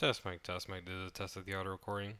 Test 0.00 0.24
mic, 0.24 0.42
test 0.42 0.66
mic. 0.66 0.86
Did 0.86 0.94
it 0.94 1.12
test 1.12 1.36
of 1.36 1.44
the 1.44 1.54
auto 1.54 1.68
recording? 1.68 2.14